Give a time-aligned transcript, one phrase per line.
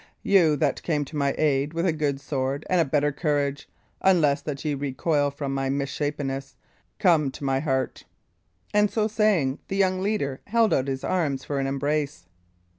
[0.23, 3.69] You that came to my aid with a good sword and a better courage
[4.01, 6.55] unless that ye recoil from my misshapenness
[6.97, 8.05] come to my heart."
[8.73, 12.25] And so saying, the young leader held out his arms for an embrace.